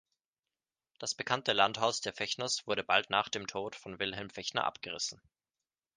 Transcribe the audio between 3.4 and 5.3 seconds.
Tod von Wilhelm Fechner abgerissen.